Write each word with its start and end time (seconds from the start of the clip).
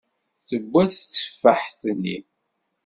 Tewwa 0.47 0.83
tetteffaḥt-nni. 0.91 2.17